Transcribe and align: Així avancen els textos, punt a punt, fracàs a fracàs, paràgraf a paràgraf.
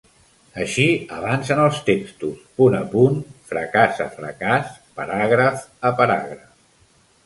Així 0.63 0.85
avancen 1.17 1.61
els 1.65 1.83
textos, 1.91 2.41
punt 2.61 2.79
a 2.79 2.81
punt, 2.95 3.21
fracàs 3.53 4.05
a 4.09 4.11
fracàs, 4.19 4.77
paràgraf 5.01 5.67
a 5.93 5.97
paràgraf. 6.03 6.55